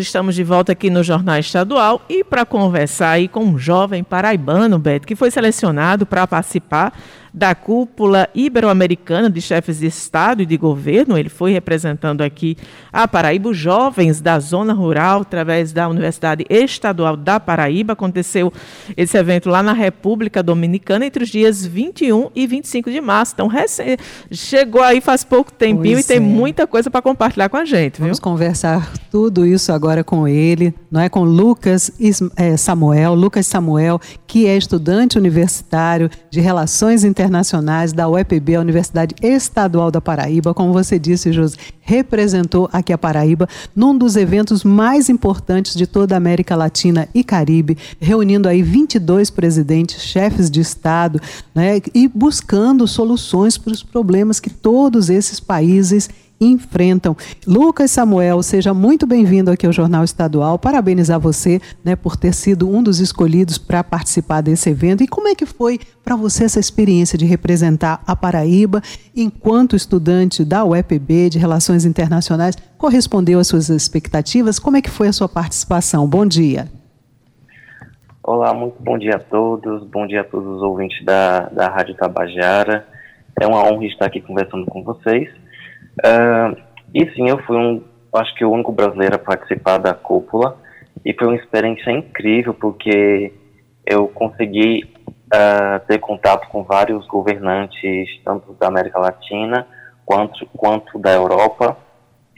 [0.00, 4.78] Estamos de volta aqui no Jornal Estadual e para conversar aí com um jovem paraibano,
[4.78, 6.96] Beto, que foi selecionado para participar
[7.32, 11.16] da cúpula ibero-americana de chefes de Estado e de governo.
[11.16, 12.56] Ele foi representando aqui
[12.92, 17.92] a Paraíba, jovens da zona rural, através da Universidade Estadual da Paraíba.
[17.92, 18.52] Aconteceu
[18.96, 23.34] esse evento lá na República Dominicana entre os dias 21 e 25 de março.
[23.34, 23.50] Então,
[24.30, 26.20] chegou aí faz pouco tempinho pois e tem é.
[26.20, 27.96] muita coisa para compartilhar com a gente.
[27.96, 28.06] Viu?
[28.06, 31.08] Vamos conversar tudo isso agora com ele, não é?
[31.08, 31.90] Com Lucas
[32.36, 38.60] é, Samuel, Lucas Samuel, que é estudante universitário de Relações Internacionais internacionais da UEPB, a
[38.60, 40.54] Universidade Estadual da Paraíba.
[40.54, 46.14] Como você disse, José, representou aqui a Paraíba num dos eventos mais importantes de toda
[46.14, 51.20] a América Latina e Caribe, reunindo aí 22 presidentes, chefes de Estado,
[51.52, 56.08] né, e buscando soluções para os problemas que todos esses países
[56.40, 57.16] enfrentam.
[57.46, 60.58] Lucas Samuel, seja muito bem-vindo aqui ao Jornal Estadual.
[60.58, 65.02] Parabenizar você né, por ter sido um dos escolhidos para participar desse evento.
[65.02, 68.80] E como é que foi para você essa experiência de representar a Paraíba
[69.14, 72.56] enquanto estudante da UEPB de Relações Internacionais?
[72.76, 74.58] Correspondeu às suas expectativas?
[74.58, 76.06] Como é que foi a sua participação?
[76.06, 76.68] Bom dia.
[78.22, 79.84] Olá, muito bom dia a todos.
[79.84, 82.86] Bom dia a todos os ouvintes da, da Rádio Tabajara.
[83.40, 85.30] É uma honra estar aqui conversando com vocês.
[86.04, 86.56] Uh,
[86.94, 87.82] e sim, eu fui um,
[88.14, 90.56] acho que o único brasileiro a participar da cúpula.
[91.04, 93.32] E foi uma experiência incrível porque
[93.86, 99.66] eu consegui uh, ter contato com vários governantes, tanto da América Latina
[100.04, 101.76] quanto, quanto da Europa,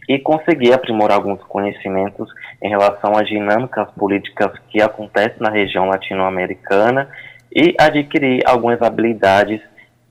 [0.08, 2.28] e consegui aprimorar alguns conhecimentos
[2.62, 7.08] em relação às dinâmicas políticas que acontecem na região latino-americana
[7.55, 9.61] e adquirir algumas habilidades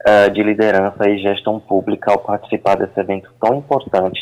[0.07, 4.19] uh, de liderança e gestão pública ao participar desse evento tão importante.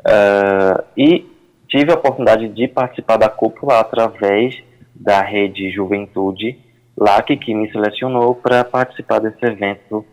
[0.00, 1.26] Uh, e
[1.68, 4.56] tive a oportunidade de participar da cúpula através
[4.94, 6.58] da rede Juventude
[6.96, 10.04] LAC, que me selecionou para participar desse evento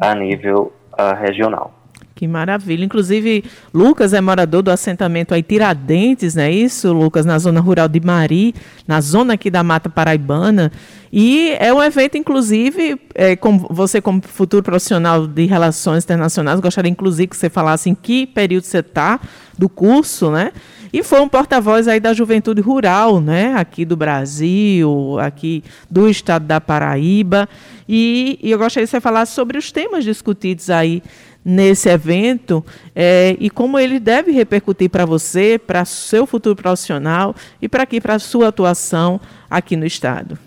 [0.00, 1.72] a nível uh, regional.
[2.14, 2.84] Que maravilha.
[2.84, 3.42] Inclusive,
[3.72, 7.26] Lucas é morador do assentamento aí Tiradentes, não é isso, Lucas?
[7.26, 8.54] Na zona rural de Mari,
[8.86, 10.70] na zona aqui da Mata Paraibana.
[11.12, 16.90] E é um evento, inclusive, é, como você, como futuro profissional de relações internacionais, gostaria,
[16.90, 19.18] inclusive, que você falasse em que período você está
[19.58, 20.52] do curso, né?
[20.92, 23.54] E foi um porta-voz aí da juventude rural, né?
[23.56, 27.48] Aqui do Brasil, aqui do estado da Paraíba.
[27.88, 31.02] E, e eu gostaria que você falasse sobre os temas discutidos aí
[31.44, 37.68] nesse evento é, e como ele deve repercutir para você, para seu futuro profissional e
[37.68, 40.38] para aqui para sua atuação aqui no estado.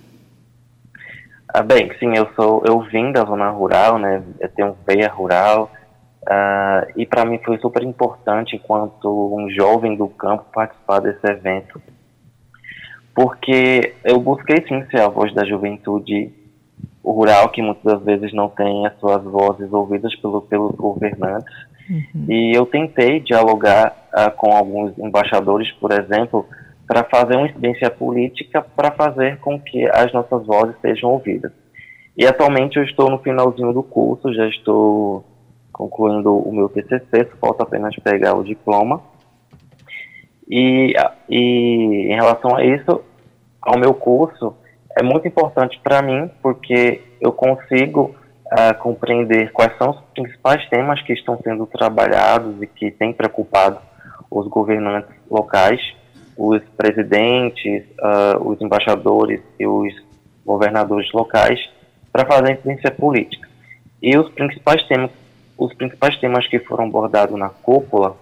[1.53, 4.21] Ah, bem, sim, eu sou, eu vim da zona rural, né?
[4.39, 5.71] Eu tenho veia rural
[6.23, 11.81] uh, e para mim foi super importante enquanto um jovem do campo participar desse evento,
[13.15, 16.31] porque eu busquei sim ser a voz da juventude
[17.11, 21.53] rural, que muitas das vezes não tem as suas vozes ouvidas pelo, pelos governantes.
[21.89, 22.25] Uhum.
[22.29, 26.45] E eu tentei dialogar uh, com alguns embaixadores, por exemplo,
[26.85, 31.51] para fazer uma incidência política para fazer com que as nossas vozes sejam ouvidas.
[32.17, 35.23] E atualmente eu estou no finalzinho do curso, já estou
[35.71, 39.01] concluindo o meu TCC, falta apenas pegar o diploma.
[40.49, 40.93] E,
[41.29, 43.01] e em relação a isso,
[43.61, 44.55] ao meu curso,
[44.97, 48.15] é muito importante para mim porque eu consigo
[48.51, 53.77] uh, compreender quais são os principais temas que estão sendo trabalhados e que têm preocupado
[54.29, 55.79] os governantes locais,
[56.35, 59.93] os presidentes, uh, os embaixadores e os
[60.43, 61.59] governadores locais
[62.11, 63.47] para fazer influência política.
[64.01, 65.11] E os principais temas,
[65.57, 68.17] os principais temas que foram abordados na cúpula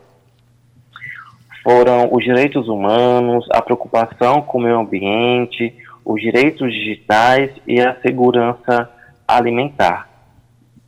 [1.64, 5.74] foram os direitos humanos, a preocupação com o meio ambiente,
[6.06, 8.90] os direitos digitais e a segurança
[9.28, 10.08] alimentar.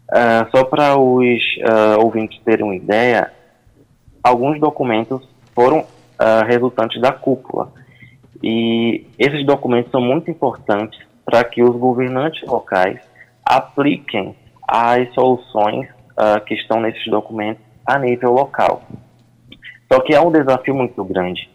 [0.10, 3.32] Uh, só para os uh, ouvintes terem uma ideia,
[4.24, 7.72] alguns documentos foram uh, resultantes da cúpula.
[8.44, 13.00] E esses documentos são muito importantes para que os governantes locais
[13.44, 14.36] apliquem
[14.68, 15.88] as soluções
[16.46, 18.82] que estão nesses documentos a nível local.
[19.92, 21.50] Só que é um desafio muito grande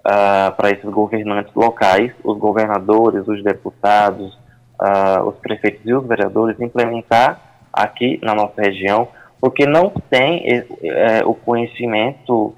[0.00, 4.38] uh, para esses governantes locais, os governadores, os deputados,
[4.80, 7.40] uh, os prefeitos e os vereadores implementar
[7.72, 9.08] aqui na nossa região,
[9.40, 12.54] porque não tem eh, o conhecimento uh,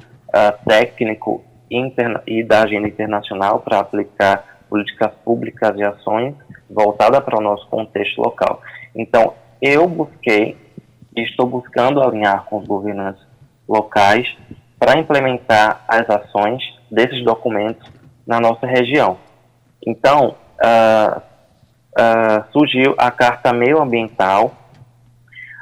[0.66, 1.44] técnico
[2.26, 6.34] e da agenda internacional para aplicar políticas públicas e ações
[6.68, 8.60] voltadas para o nosso contexto local.
[8.96, 10.56] Então, eu busquei
[11.14, 13.22] e estou buscando alinhar com os governantes
[13.68, 14.26] locais
[14.78, 16.62] para implementar as ações
[16.92, 17.90] desses documentos
[18.26, 19.16] na nossa região.
[19.84, 24.52] Então, uh, uh, surgiu a Carta Meio Ambiental,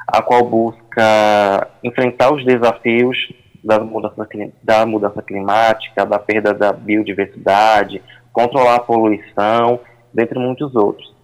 [0.05, 3.17] a qual busca enfrentar os desafios
[3.63, 4.27] da mudança,
[4.61, 8.01] da mudança climática, da perda da biodiversidade,
[8.33, 9.79] controlar a poluição,
[10.13, 11.15] dentre muitos outros.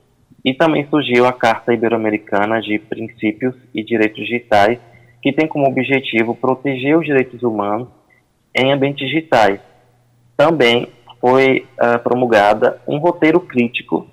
[0.45, 4.79] E também surgiu a Carta Ibero-Americana de Princípios e Direitos Digitais,
[5.21, 7.89] que tem como objetivo proteger os direitos humanos
[8.55, 9.59] em ambientes digitais.
[10.37, 10.87] Também
[11.19, 14.07] foi uh, promulgada um roteiro crítico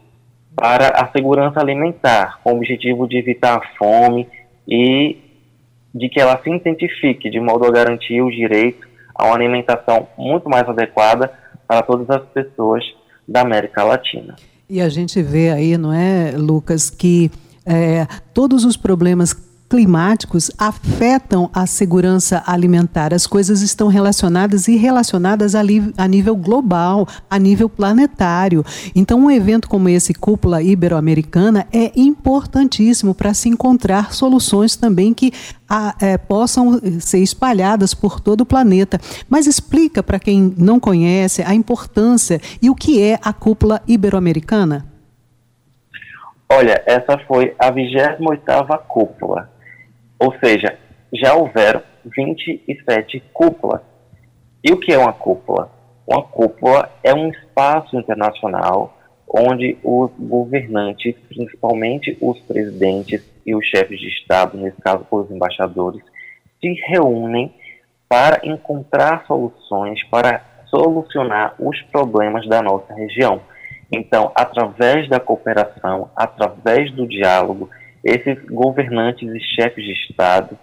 [0.56, 4.26] para a segurança alimentar, com o objetivo de evitar a fome
[4.66, 5.18] e
[5.94, 10.48] de que ela se identifique de modo a garantir o direito a uma alimentação muito
[10.48, 11.30] mais adequada
[11.68, 12.82] para todas as pessoas
[13.28, 14.34] da América Latina.
[14.68, 17.30] E a gente vê aí, não é, Lucas, que
[17.66, 19.32] é, todos os problemas
[19.74, 23.12] climáticos afetam a segurança alimentar.
[23.12, 25.62] As coisas estão relacionadas e relacionadas a,
[25.98, 28.64] a nível global, a nível planetário.
[28.94, 35.32] Então, um evento como esse, Cúpula Ibero-Americana, é importantíssimo para se encontrar soluções também que
[35.68, 39.00] a, é, possam ser espalhadas por todo o planeta.
[39.28, 44.86] Mas explica para quem não conhece a importância e o que é a Cúpula Ibero-Americana.
[46.48, 49.52] Olha, essa foi a 28ª cúpula
[50.24, 50.78] ou seja,
[51.12, 53.82] já houveram 27 cúpulas.
[54.62, 55.70] E o que é uma cúpula?
[56.06, 58.98] Uma cúpula é um espaço internacional
[59.28, 66.02] onde os governantes, principalmente os presidentes e os chefes de Estado, nesse caso os embaixadores,
[66.60, 67.52] se reúnem
[68.08, 73.40] para encontrar soluções para solucionar os problemas da nossa região.
[73.92, 77.68] Então, através da cooperação, através do diálogo
[78.04, 80.58] esses governantes e chefes de Estado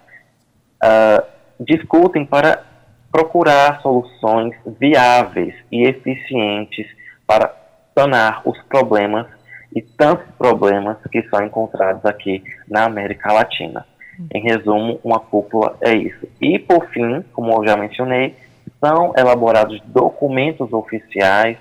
[0.82, 1.24] uh,
[1.58, 2.62] discutem para
[3.10, 6.86] procurar soluções viáveis e eficientes
[7.26, 7.54] para
[7.94, 9.26] sanar os problemas
[9.74, 13.86] e tantos problemas que são encontrados aqui na América Latina.
[14.32, 16.28] Em resumo, uma cúpula é isso.
[16.40, 18.36] E, por fim, como eu já mencionei,
[18.78, 21.56] são elaborados documentos oficiais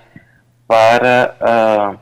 [0.68, 2.00] para, uh,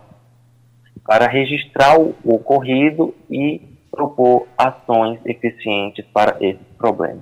[1.05, 7.21] para registrar o ocorrido e propor ações eficientes para esse problema.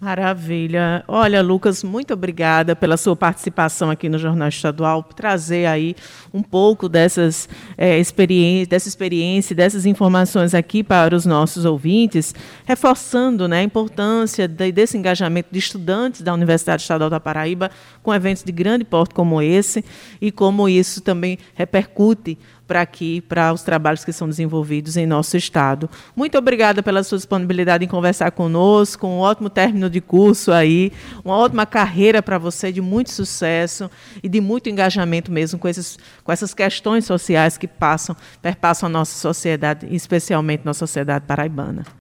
[0.00, 1.02] Maravilha.
[1.08, 5.96] Olha, Lucas, muito obrigada pela sua participação aqui no Jornal Estadual, por trazer aí
[6.32, 12.32] um pouco dessas é, experiências, dessa experiência, dessas informações aqui para os nossos ouvintes,
[12.64, 17.68] reforçando né, a importância desse engajamento de estudantes da Universidade Estadual da Paraíba
[18.00, 19.84] com eventos de grande porte como esse
[20.20, 25.36] e como isso também repercute para aqui, para os trabalhos que são desenvolvidos em nosso
[25.36, 25.88] estado.
[26.14, 30.92] Muito obrigada pela sua disponibilidade em conversar conosco, um ótimo término de curso aí,
[31.24, 33.90] uma ótima carreira para você, de muito sucesso
[34.22, 38.90] e de muito engajamento mesmo com, esses, com essas questões sociais que passam, perpassam a
[38.90, 41.84] nossa sociedade, especialmente nossa sociedade paraibana.